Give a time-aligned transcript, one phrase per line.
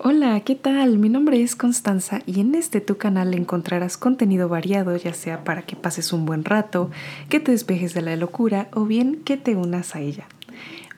[0.00, 0.96] Hola, ¿qué tal?
[0.96, 5.62] Mi nombre es Constanza y en este tu canal encontrarás contenido variado, ya sea para
[5.62, 6.92] que pases un buen rato,
[7.28, 10.28] que te despejes de la locura o bien que te unas a ella.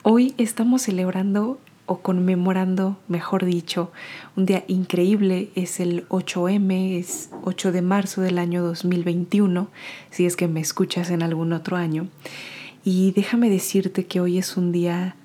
[0.03, 3.91] Hoy estamos celebrando o conmemorando, mejor dicho,
[4.35, 9.67] un día increíble, es el 8M, es 8 de marzo del año 2021,
[10.11, 12.07] si es que me escuchas en algún otro año.
[12.83, 15.15] Y déjame decirte que hoy es un día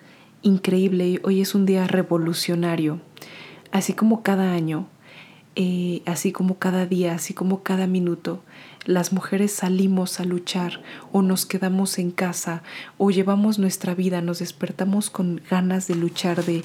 [0.41, 3.01] increíble, hoy es un día revolucionario
[3.77, 4.87] así como cada año,
[5.55, 8.43] eh, así como cada día, así como cada minuto,
[8.85, 12.63] las mujeres salimos a luchar o nos quedamos en casa
[12.99, 16.65] o llevamos nuestra vida, nos despertamos con ganas de luchar, de,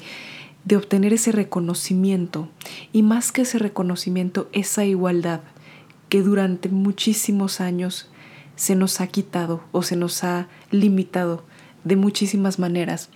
[0.64, 2.48] de obtener ese reconocimiento
[2.92, 5.40] y más que ese reconocimiento, esa igualdad
[6.08, 8.08] que durante muchísimos años
[8.56, 11.44] se nos ha quitado o se nos ha limitado
[11.84, 13.10] de muchísimas maneras.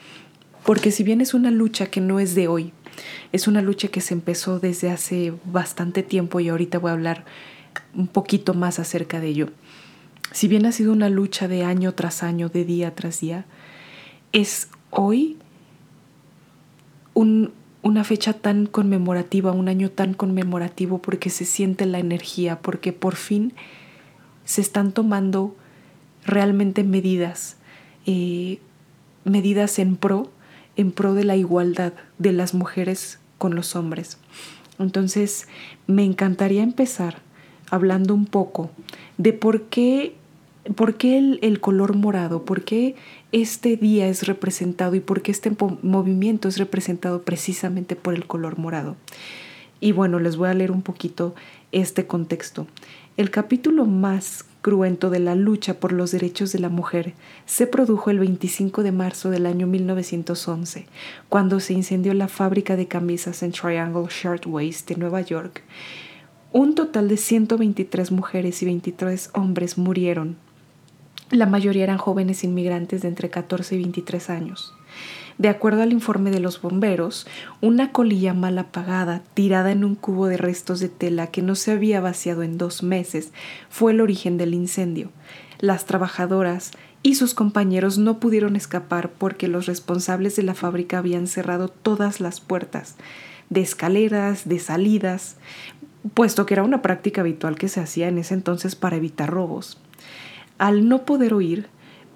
[0.65, 2.73] Porque si bien es una lucha que no es de hoy,
[3.33, 7.25] es una lucha que se empezó desde hace bastante tiempo y ahorita voy a hablar
[7.95, 9.49] un poquito más acerca de ello.
[10.33, 13.47] Si bien ha sido una lucha de año tras año, de día tras día,
[14.33, 15.37] es hoy
[17.15, 23.15] una fecha tan conmemorativa, un año tan conmemorativo porque se siente la energía, porque por
[23.17, 23.55] fin
[24.45, 25.57] se están tomando
[26.25, 27.57] realmente medidas,
[28.05, 28.59] eh,
[29.25, 30.31] medidas en pro
[30.77, 34.19] en pro de la igualdad de las mujeres con los hombres.
[34.79, 35.49] Entonces,
[35.87, 37.23] me encantaría empezar
[37.71, 38.71] hablando un poco
[39.19, 40.15] de por qué,
[40.75, 42.95] por qué el, color morado, por qué
[43.33, 45.53] este día es representado y por qué este
[45.83, 48.97] movimiento es representado precisamente por el color morado.
[49.81, 51.35] Y bueno, les voy a leer un poquito
[51.73, 52.67] este contexto.
[53.17, 57.15] El capítulo más cruento de la lucha por los derechos de la mujer
[57.45, 60.87] se produjo el 25 de marzo del año 1911,
[61.29, 65.63] cuando se incendió la fábrica de camisas en Triangle Shirtwaist de Nueva York.
[66.51, 70.37] Un total de 123 mujeres y 23 hombres murieron.
[71.31, 74.75] La mayoría eran jóvenes inmigrantes de entre 14 y 23 años.
[75.39, 77.27] De acuerdo al informe de los bomberos,
[77.61, 81.73] una colilla mal apagada, tirada en un cubo de restos de tela que no se
[81.73, 83.33] había vaciado en dos meses,
[83.69, 85.11] fue el origen del incendio.
[85.59, 86.71] Las trabajadoras
[87.03, 92.21] y sus compañeros no pudieron escapar porque los responsables de la fábrica habían cerrado todas
[92.21, 92.95] las puertas,
[93.51, 95.37] de escaleras, de salidas,
[96.15, 99.79] puesto que era una práctica habitual que se hacía en ese entonces para evitar robos.
[100.59, 101.69] Al no poder huir,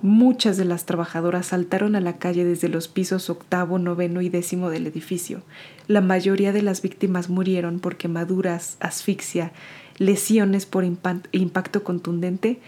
[0.02, 4.70] Muchas de las trabajadoras saltaron a la calle desde los pisos octavo, noveno y décimo
[4.70, 5.42] del edificio.
[5.88, 9.52] La mayoría de las víctimas murieron por quemaduras, asfixia,
[9.98, 12.60] lesiones por impacto contundente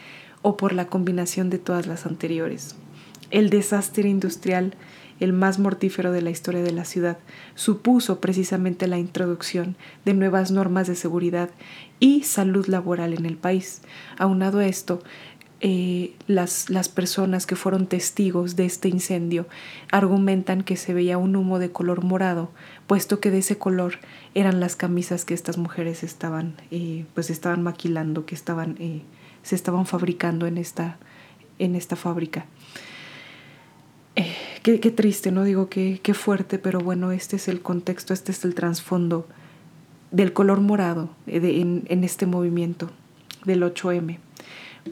[0.43, 2.77] o por la combinación de todas las anteriores.
[3.31, 4.75] El desastre industrial,
[5.19, 7.17] el más mortífero de la historia de la ciudad,
[7.55, 11.49] supuso precisamente la introducción de nuevas normas de seguridad
[11.99, 13.81] y salud laboral en el país.
[14.19, 15.03] Aunado a esto,
[15.65, 19.47] eh, las, las personas que fueron testigos de este incendio
[19.93, 22.51] argumentan que se veía un humo de color morado,
[22.89, 24.01] puesto que de ese color
[24.35, 29.03] eran las camisas que estas mujeres estaban, eh, pues estaban maquilando, que estaban, eh,
[29.45, 30.99] se estaban fabricando en esta,
[31.61, 32.45] en esta fábrica.
[34.65, 35.45] Qué, qué, triste, ¿no?
[35.45, 39.29] Digo, qué, qué fuerte, pero bueno, este es el contexto, este es el trasfondo
[40.11, 42.91] del color morado en, en este movimiento
[43.45, 44.19] del 8M.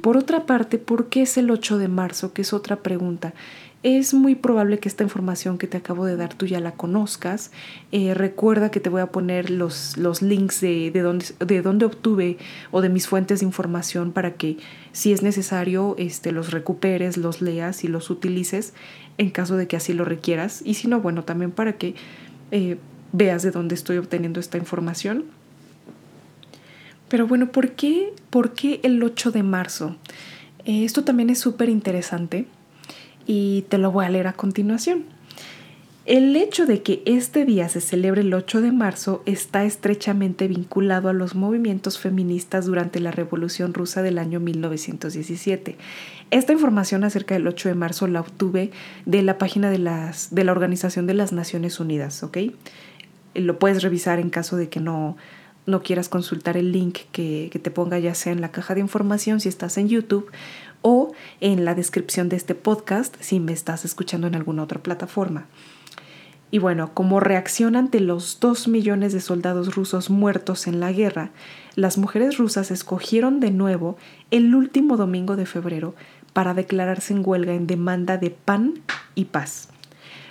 [0.03, 2.33] Por otra parte, ¿por qué es el 8 de marzo?
[2.33, 3.35] Que es otra pregunta.
[3.83, 7.51] Es muy probable que esta información que te acabo de dar tú ya la conozcas.
[7.93, 12.37] Eh, recuerda que te voy a poner los, los links de, de, dónde, de obtuve
[12.73, 14.59] o de mis fuentes de información para que
[14.93, 18.75] si es necesario este, los recuperes, los leas y los utilices
[19.17, 20.61] en caso de que así lo requieras.
[20.65, 21.95] Y si no, bueno, también para que
[22.51, 22.77] eh,
[23.13, 25.25] veas de dónde estoy obteniendo esta información.
[27.11, 29.97] Pero bueno, ¿por qué, ¿por qué el 8 de marzo?
[30.65, 32.47] Eh, esto también es súper interesante
[33.27, 35.05] y te lo voy a leer a continuación.
[36.07, 41.09] El hecho de que este día se celebre el 8 de marzo está estrechamente vinculado
[41.09, 45.77] a los movimientos feministas durante la Revolución Rusa del año 1917.
[46.31, 48.71] Esta información acerca del 8 de marzo la obtuve
[49.05, 52.39] de la página de, las, de la Organización de las Naciones Unidas, ¿ok?
[53.35, 55.17] Lo puedes revisar en caso de que no,
[55.67, 59.41] no quieras consultar el link que, te ponga ya sea en la caja de información
[59.41, 60.31] si estás en YouTube
[60.83, 65.47] o en la descripción de este podcast si me estás escuchando en alguna otra plataforma.
[66.53, 71.31] Y bueno, como reacción ante los dos millones de soldados rusos muertos en la guerra,
[71.77, 73.97] las mujeres rusas escogieron de nuevo
[74.33, 75.95] el último domingo de febrero
[76.33, 78.81] para declararse en huelga en demanda de pan
[79.15, 79.69] y paz.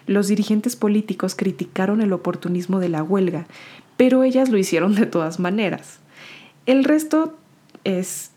[0.07, 3.45] Los dirigentes políticos criticaron el oportunismo de la huelga,
[3.99, 5.99] pero ellas lo hicieron de todas maneras.
[6.65, 7.37] El resto
[7.83, 8.31] es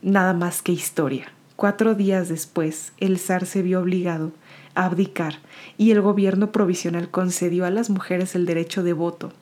[0.00, 1.32] nada más que historia.
[1.56, 4.30] Cuatro días después, el zar se vio obligado
[4.76, 5.40] a abdicar
[5.76, 9.32] y el gobierno provisional concedió a las mujeres el derecho de voto.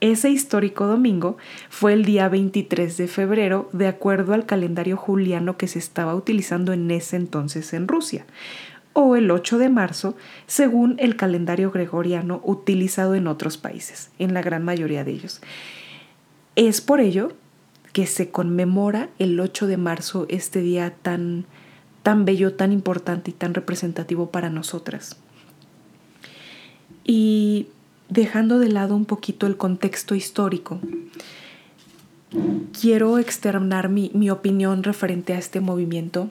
[0.00, 1.38] Ese histórico domingo
[1.70, 6.72] fue el día 23 de febrero, de acuerdo al calendario juliano que se estaba utilizando
[6.72, 8.26] en ese entonces en Rusia,
[8.98, 10.16] o el 8 de marzo,
[10.46, 15.42] según el calendario gregoriano utilizado en otros países, en la gran mayoría de ellos.
[16.54, 17.32] Es por ello
[17.92, 21.44] que se conmemora el 8 de marzo este día tan,
[22.02, 25.18] tan bello, tan importante y tan representativo para nosotras.
[27.04, 27.68] Y
[28.08, 30.80] dejando de lado un poquito el contexto histórico,
[32.80, 36.30] quiero externar mi, mi opinión referente a este movimiento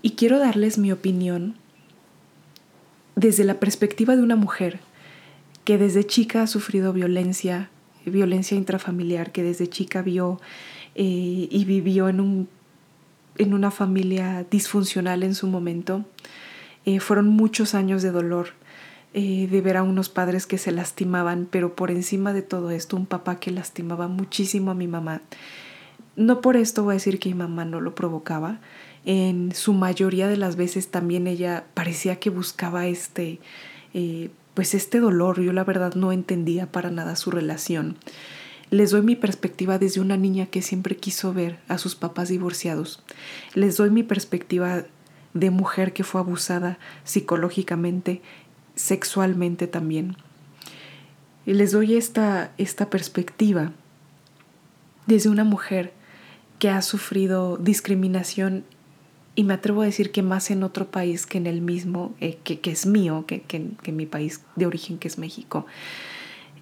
[0.00, 1.56] y quiero darles mi opinión
[3.16, 4.80] desde la perspectiva de una mujer
[5.64, 7.70] que desde chica ha sufrido violencia,
[8.04, 10.40] violencia intrafamiliar, que desde chica vio
[10.94, 12.48] eh, y vivió en, un,
[13.38, 16.04] en una familia disfuncional en su momento.
[16.84, 18.48] Eh, fueron muchos años de dolor,
[19.14, 22.96] eh, de ver a unos padres que se lastimaban, pero por encima de todo esto
[22.96, 25.22] un papá que lastimaba muchísimo a mi mamá.
[26.16, 28.60] No por esto voy a decir que mi mamá no lo provocaba.
[29.06, 33.40] En su mayoría de las veces también ella parecía que buscaba este,
[34.54, 35.40] pues este dolor.
[35.40, 37.96] Yo la verdad no entendía para nada su relación.
[38.70, 43.02] Les doy mi perspectiva desde una niña que siempre quiso ver a sus papás divorciados.
[43.54, 44.84] Les doy mi perspectiva
[45.34, 48.22] de mujer que fue abusada psicológicamente,
[48.74, 50.16] sexualmente también.
[51.44, 53.72] Les doy esta, esta perspectiva
[55.06, 55.92] desde una mujer
[56.58, 58.64] que ha sufrido discriminación
[59.34, 62.38] y me atrevo a decir que más en otro país que en el mismo, eh,
[62.44, 65.66] que, es mío, que, que, en mi país de origen, que es México.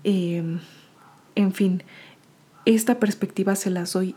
[0.05, 0.43] Eh,
[1.35, 1.83] en fin,
[2.65, 4.15] esta perspectiva se la doy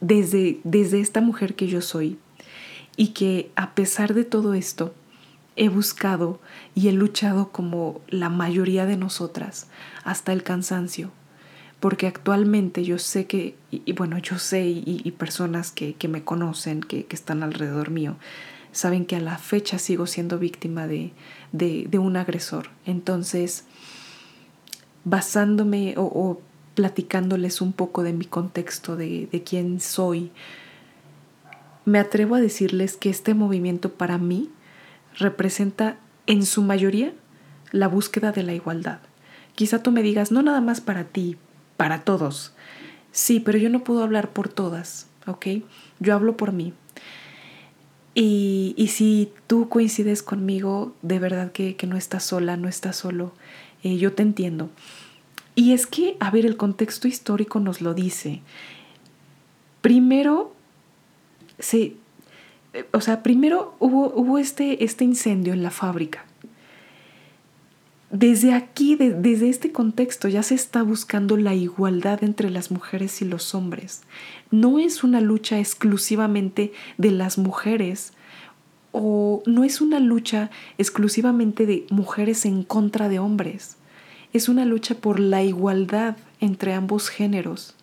[0.00, 2.18] desde, desde esta mujer que yo soy
[2.96, 4.94] y que a pesar de todo esto
[5.56, 6.40] he buscado
[6.74, 9.68] y he luchado como la mayoría de nosotras
[10.02, 11.10] hasta el cansancio
[11.82, 17.08] porque actualmente yo sé que, y, bueno, yo sé y, personas que, me conocen, que,
[17.10, 18.14] están alrededor mío,
[18.70, 21.10] saben que a la fecha sigo siendo víctima de,
[21.50, 22.68] de un agresor.
[22.86, 23.64] Entonces,
[25.02, 26.40] basándome o,
[26.76, 30.30] platicándoles un poco de mi contexto, de, de quién soy,
[31.84, 34.50] me atrevo a decirles que este movimiento para mí
[35.18, 35.98] representa
[36.28, 37.12] en su mayoría
[37.72, 39.00] la búsqueda de la igualdad.
[39.56, 41.38] Quizá tú me digas, no nada más para ti,
[41.82, 42.52] para todos.
[43.10, 45.46] Sí, pero yo no puedo hablar por todas, ¿ok?
[45.98, 46.74] Yo hablo por mí.
[48.14, 52.94] Y, y si tú coincides conmigo, de verdad que, que no estás sola, no estás
[52.94, 53.32] solo.
[53.82, 54.70] Eh, yo te entiendo.
[55.56, 58.42] Y es que, a ver, el contexto histórico nos lo dice.
[59.80, 60.54] Primero,
[61.58, 61.96] se,
[62.92, 66.26] o sea, primero hubo, hubo este, este incendio en la fábrica.
[68.12, 73.24] Desde aquí, desde este contexto, ya se está buscando la igualdad entre las mujeres y
[73.24, 74.02] los hombres.
[74.50, 78.12] No es una lucha exclusivamente de las mujeres
[78.92, 83.78] o no es una lucha exclusivamente de mujeres en contra de hombres.
[84.34, 87.74] Es una lucha por la igualdad entre ambos géneros.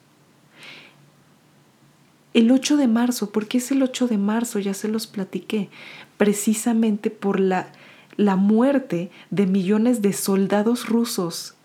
[2.35, 4.59] El 8 de marzo, ¿por qué es el 8 de marzo?
[4.59, 5.69] Ya se los platiqué.
[6.17, 7.71] Precisamente por la,
[8.19, 11.55] la muerte de millones de soldados rusos,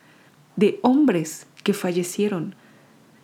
[0.54, 2.54] de hombres que fallecieron,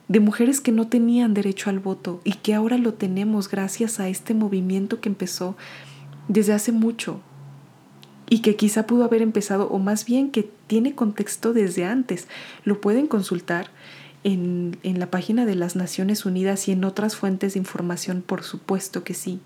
[0.08, 4.08] de mujeres que no tenían derecho al voto y que ahora lo tenemos gracias a
[4.08, 5.56] este movimiento que empezó
[6.26, 7.20] desde hace mucho
[8.28, 12.26] y que quizá pudo haber empezado, o más bien que tiene contexto desde antes.
[12.64, 13.70] Lo pueden consultar
[14.24, 18.42] en, en, la página de las Naciones Unidas y en otras fuentes de información, por
[18.42, 19.38] supuesto que sí.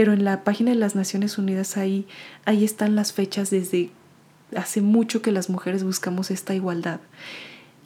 [0.00, 2.06] Pero en la página de las Naciones Unidas ahí,
[2.46, 3.90] ahí están las fechas desde
[4.56, 7.00] hace mucho que las mujeres buscamos esta igualdad.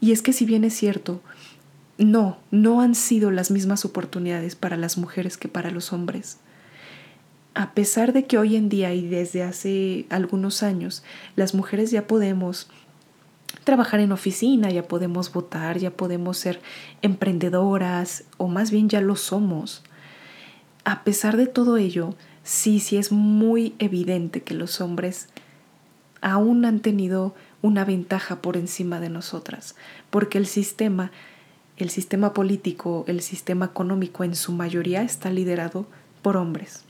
[0.01, 1.23] Y es que si bien es cierto,
[1.99, 6.39] no, no han sido las mismas oportunidades para las mujeres que para los hombres
[7.57, 11.03] a pesar de que hoy en día y desde hace algunos años
[11.35, 12.69] las mujeres ya podemos
[13.65, 16.61] trabajar en oficina, ya podemos votar, ya podemos ser
[17.03, 19.83] emprendedoras o más bien ya lo somos.
[20.85, 25.29] A pesar de todo ello, sí, sí es muy evidente que los hombres
[26.21, 29.75] aún han tenido una ventaja por encima de nosotras,
[30.11, 31.11] porque el sistema,
[31.79, 35.87] el sistema político, el sistema económico en su mayoría está liderado
[36.21, 36.85] por hombres.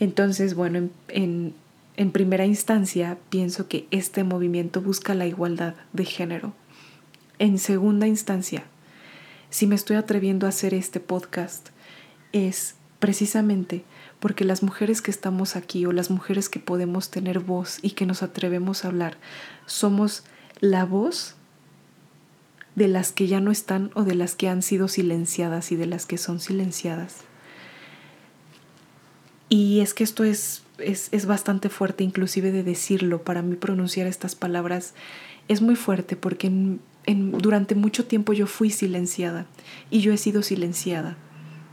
[0.00, 1.54] Entonces, bueno, en,
[1.96, 6.52] en primera instancia, pienso que este movimiento busca la igualdad de género.
[7.38, 8.64] En segunda instancia,
[9.50, 11.68] si me estoy atreviendo a hacer este podcast,
[12.32, 13.84] es precisamente
[14.20, 18.06] porque las mujeres que estamos aquí o las mujeres que podemos tener voz y que
[18.06, 19.16] nos atrevemos a hablar,
[19.66, 20.22] somos
[20.60, 21.34] la voz
[22.76, 25.86] de las que ya no están o de las que han sido silenciadas y de
[25.86, 27.16] las que son silenciadas.
[29.48, 34.36] Y es que esto es, es, bastante fuerte inclusive de decirlo, para mí pronunciar estas
[34.36, 34.94] palabras
[35.48, 39.46] es muy fuerte porque durante mucho tiempo yo fui silenciada
[39.90, 41.16] y yo he sido silenciada.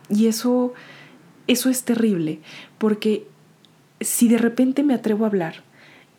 [0.10, 0.74] Y eso,
[1.48, 2.39] eso es terrible
[2.77, 3.27] porque
[4.00, 5.63] si de repente me atrevo a hablar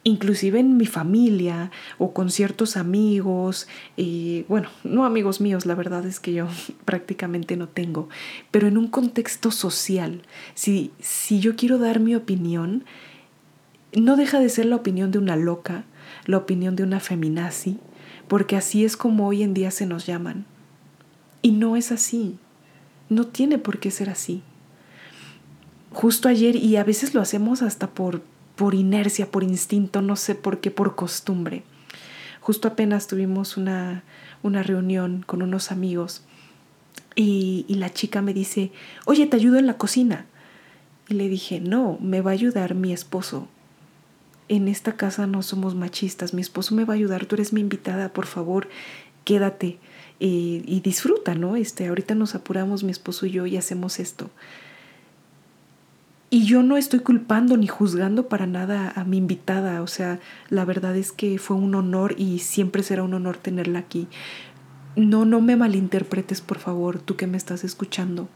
[0.04, 6.06] inclusive en mi familia o con ciertos amigos, y bueno, no amigos míos, la verdad
[6.06, 6.48] es que yo
[6.84, 8.08] prácticamente no tengo,
[8.50, 10.22] pero en un contexto social,
[10.54, 12.84] si, si yo quiero dar mi opinión,
[13.92, 15.84] no deja de ser la opinión de una loca,
[16.26, 17.78] la opinión de una feminazi,
[18.28, 20.44] porque así es como hoy en día se nos llaman.
[21.40, 22.36] Y no es así,
[23.08, 24.42] no tiene por qué ser así.
[25.92, 28.22] Justo ayer, y a veces lo hacemos hasta por
[28.58, 31.62] por inercia, por instinto, no sé por qué, por costumbre.
[32.40, 34.02] Justo apenas tuvimos una,
[34.42, 36.22] una reunión con unos amigos
[37.14, 38.72] y, y la chica me dice,
[39.04, 40.26] oye, te ayudo en la cocina.
[41.08, 43.46] Y le dije, no, me va a ayudar mi esposo.
[44.48, 47.60] En esta casa no somos machistas, mi esposo me va a ayudar, tú eres mi
[47.60, 48.68] invitada, por favor,
[49.22, 49.78] quédate
[50.18, 51.54] y, y disfruta, ¿no?
[51.54, 54.30] Este, ahorita nos apuramos mi esposo y yo y hacemos esto.
[56.30, 60.20] Y yo no estoy culpando ni juzgando para nada a mi invitada, o sea,
[60.50, 64.08] la verdad es que fue un honor y siempre será un honor tenerla aquí.
[64.94, 68.28] No, no me malinterpretes, por favor, tú que me estás escuchando.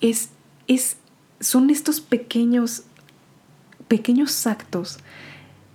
[0.00, 0.30] Es,
[0.68, 0.98] es,
[1.40, 2.84] son estos pequeños,
[3.88, 4.98] pequeños actos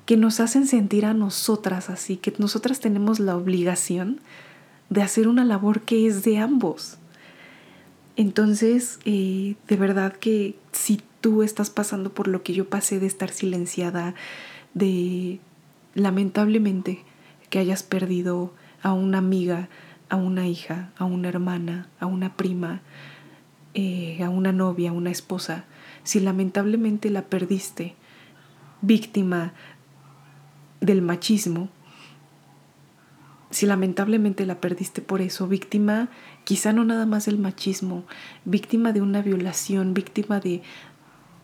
[0.05, 4.21] que nos hacen sentir a nosotras así, que nosotras tenemos la obligación
[4.89, 6.97] de hacer una labor que es de ambos.
[8.15, 13.07] Entonces, eh, de verdad que si tú estás pasando por lo que yo pasé de
[13.07, 14.13] estar silenciada,
[14.73, 15.39] de
[15.95, 17.03] lamentablemente
[17.49, 19.69] que hayas perdido a una amiga,
[20.09, 22.81] a una hija, a una hermana, a una prima,
[23.73, 25.65] eh, a una novia, a una esposa,
[26.03, 27.95] si lamentablemente la perdiste
[28.81, 29.53] víctima
[30.81, 31.69] del machismo,
[33.53, 36.09] si lamentablemente la perdiste por eso, víctima
[36.43, 38.03] quizá no nada más del machismo,
[38.45, 40.63] víctima de una violación, víctima de,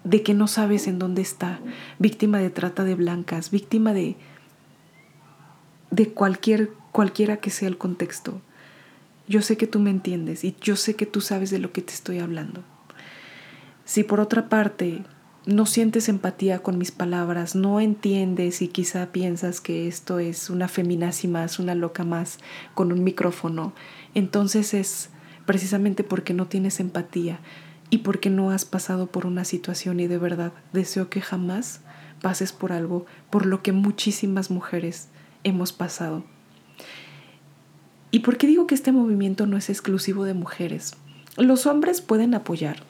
[0.03, 1.59] de que no sabes en dónde está,
[1.99, 4.17] víctima de trata de blancas, víctima de,
[5.91, 8.41] de cualquier, cualquiera que sea el contexto.
[9.27, 11.83] Yo sé que tú me entiendes y yo sé que tú sabes de lo que
[11.83, 12.63] te estoy hablando.
[13.85, 15.03] Si por otra parte
[15.49, 20.67] no sientes empatía con mis palabras, no entiendes y quizá piensas que esto es una
[20.67, 22.37] feminazi más, una loca más
[22.75, 23.73] con un micrófono,
[24.13, 25.09] entonces es
[25.47, 27.39] precisamente porque no tienes empatía
[27.89, 31.81] y porque no has pasado por una situación y de verdad deseo que jamás
[32.21, 35.07] pases por algo por lo que muchísimas mujeres
[35.43, 36.23] hemos pasado.
[38.11, 40.93] ¿Y por qué digo que este movimiento no es exclusivo de mujeres?
[41.37, 42.83] Los hombres pueden apoyar,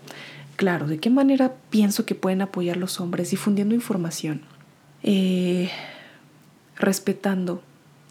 [0.59, 3.31] Claro, ¿de qué manera pienso que pueden apoyar los hombres?
[3.31, 4.41] Difundiendo información,
[5.03, 5.71] eh,
[6.75, 7.63] respetando,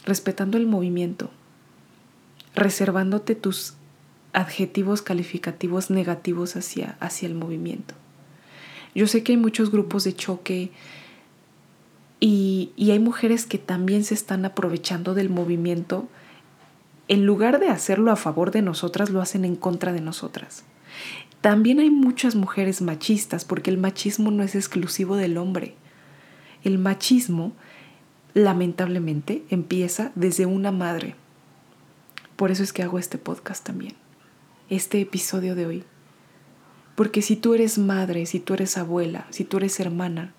[0.06, 1.30] respetando el movimiento,
[2.54, 3.74] reservándote tus
[4.32, 7.92] adjetivos calificativos negativos hacia, hacia el movimiento.
[8.94, 10.70] Yo sé que hay muchos grupos de choque
[12.18, 16.08] y, y hay mujeres que también se están aprovechando del movimiento.
[17.08, 20.64] En lugar de hacerlo a favor de nosotras, lo hacen en contra de nosotras.
[21.40, 25.74] También hay muchas mujeres machistas porque el machismo no es exclusivo del hombre.
[26.64, 27.52] El machismo,
[28.34, 31.14] lamentablemente, empieza desde una madre.
[32.34, 33.94] Por eso es que hago este podcast también,
[34.68, 35.84] este episodio de hoy.
[36.96, 40.34] Porque si tú eres madre, si tú eres abuela, si tú eres hermana,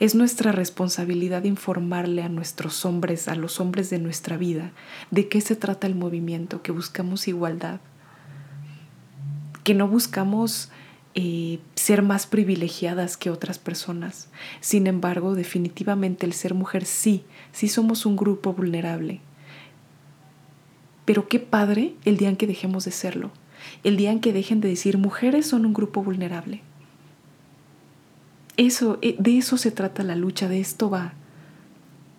[0.00, 4.72] es nuestra responsabilidad informarle a nuestros hombres, a los hombres de nuestra vida,
[5.12, 7.80] de qué se trata el movimiento, que buscamos igualdad,
[9.64, 10.70] que no buscamos
[11.16, 14.28] eh, ser más privilegiadas que otras personas.
[14.60, 19.20] Sin embargo, definitivamente el ser mujer sí, sí somos un grupo vulnerable.
[21.04, 23.30] Pero qué padre el día en que dejemos de serlo,
[23.82, 26.62] el día en que dejen de decir mujeres son un grupo vulnerable.
[28.56, 31.14] Eso, eh, de eso se trata la lucha, de esto va.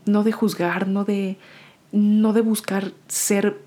[0.05, 1.37] No de juzgar, no de,
[1.91, 3.64] no de buscar ser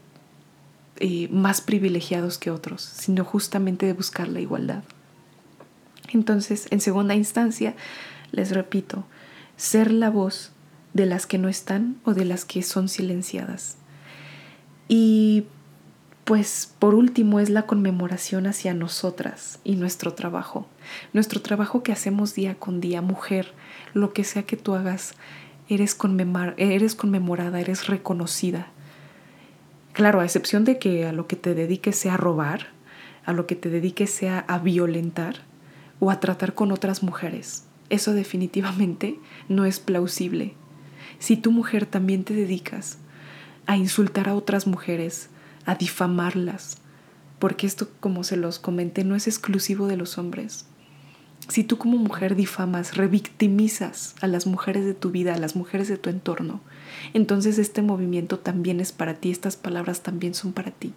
[1.00, 4.82] eh, más privilegiados que otros, sino justamente de buscar la igualdad.
[6.12, 7.74] Entonces, en segunda instancia,
[8.30, 9.06] Les repito,
[9.56, 10.52] ser la voz
[10.92, 13.78] de las que no están o de las que son silenciadas.
[14.86, 15.46] Y
[16.24, 20.66] pues por último es la conmemoración hacia nosotras y nuestro trabajo.
[21.14, 23.54] Nuestro trabajo que hacemos día con día, mujer,
[23.94, 25.14] lo que sea que tú hagas,
[25.70, 25.96] eres,
[26.58, 28.68] eres conmemorada, eres reconocida.
[29.98, 32.68] Claro, a excepción de que a lo que te dediques sea a robar,
[33.24, 35.38] a lo que te dediques sea a violentar
[35.98, 37.64] o a tratar con otras mujeres.
[37.90, 40.54] Eso definitivamente no es plausible.
[41.18, 42.98] Si tu mujer también te dedicas
[43.66, 45.30] a insultar a otras mujeres,
[45.66, 46.76] a difamarlas,
[47.40, 50.66] porque esto, como se los comenté, no es exclusivo de los hombres.
[51.48, 55.88] Si tú como mujer difamas, revictimizas a las mujeres de tu vida, a las mujeres
[55.88, 56.60] de tu entorno,
[57.14, 60.92] entonces este movimiento también es para ti, estas palabras también son para ti.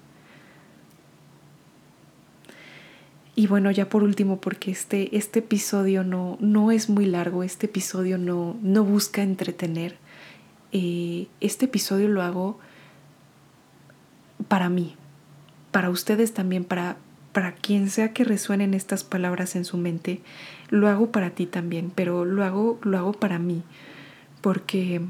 [3.33, 7.67] Y bueno, ya por último, porque este, este episodio no, no es muy largo, este
[7.67, 9.95] episodio no, no busca entretener,
[10.73, 12.59] eh, este episodio lo hago
[14.49, 14.95] para mí,
[15.71, 16.97] para ustedes también, para,
[17.31, 20.21] para quien sea que resuenen estas palabras en su mente,
[20.69, 23.63] lo hago para ti también, pero lo hago, lo hago para mí,
[24.41, 25.01] porque,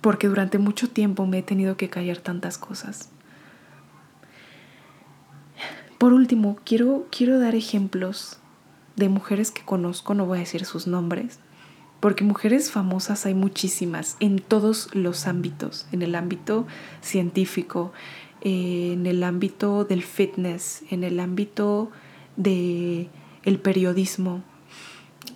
[0.00, 3.10] porque durante mucho tiempo me he tenido que callar tantas cosas.
[5.98, 8.38] Por último, quiero, quiero dar ejemplos
[8.96, 11.38] de mujeres que conozco, no voy a decir sus nombres,
[12.00, 16.66] porque mujeres famosas hay muchísimas en todos los ámbitos, en el ámbito
[17.02, 17.92] científico,
[18.40, 21.90] en el ámbito del fitness, en el ámbito
[22.36, 23.08] del
[23.44, 24.42] el periodismo,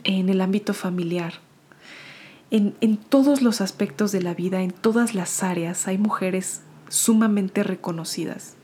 [0.05, 1.35] en el ámbito familiar.
[2.51, 7.63] En, en todos los aspectos de la vida, en todas las áreas, hay mujeres sumamente
[7.63, 8.57] reconocidas.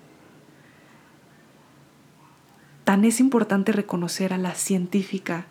[2.85, 5.47] Tan es importante reconocer a la científica,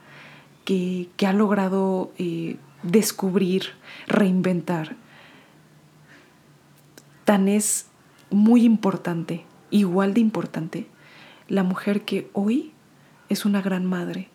[1.18, 3.72] que, ha logrado eh, descubrir,
[4.08, 4.96] reinventar.
[7.26, 7.88] Tan es
[8.32, 10.88] muy importante, igual de importante,
[11.48, 12.74] la mujer que hoy
[13.30, 14.30] es una gran madre,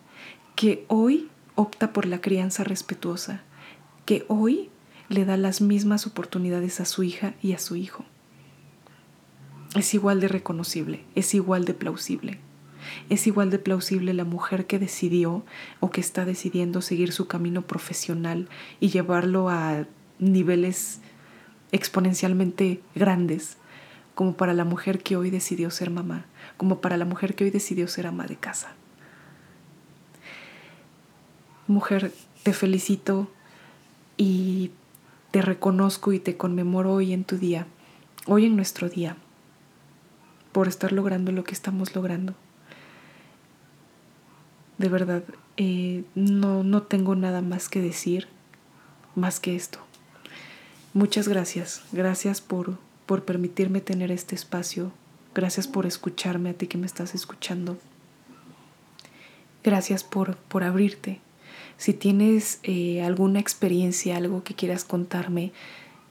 [0.55, 3.41] que hoy opta por la crianza respetuosa,
[4.05, 4.69] que hoy
[5.09, 8.05] le da las mismas oportunidades a su hija y a su hijo.
[9.75, 12.39] Es igual de reconocible, es igual de plausible.
[13.09, 15.43] Es igual de plausible la mujer que decidió
[15.79, 18.47] o que está decidiendo seguir su camino profesional
[18.79, 19.85] y llevarlo a
[20.19, 21.01] niveles
[21.71, 23.57] exponencialmente grandes,
[24.15, 26.25] como para la mujer que hoy decidió ser mamá,
[26.57, 28.73] como para la mujer que hoy decidió ser ama de casa.
[31.67, 32.11] Mujer,
[32.43, 33.29] te felicito
[34.17, 34.71] y
[35.31, 37.67] te reconozco y te conmemoro hoy en tu día,
[38.25, 39.17] hoy en nuestro día,
[40.51, 42.33] por estar logrando lo que estamos logrando
[44.77, 45.23] de verdad,
[45.57, 48.27] eh, no, no tengo nada más que decir,
[49.15, 49.79] más que esto.
[50.93, 54.91] Muchas gracias, gracias por, por permitirme tener este espacio,
[55.33, 57.77] gracias por escucharme a ti que me estás escuchando,
[59.63, 61.19] gracias por, por abrirte.
[61.77, 65.51] Si tienes eh, alguna experiencia, algo que quieras contarme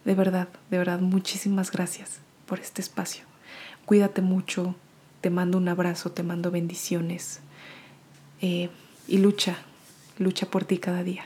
[0.03, 3.23] De verdad, de verdad, muchísimas gracias por este espacio.
[3.85, 4.75] Cuídate mucho,
[5.21, 7.41] te mando un abrazo, te mando bendiciones
[8.41, 8.69] eh,
[9.07, 9.57] y lucha,
[10.17, 11.25] lucha por ti cada día.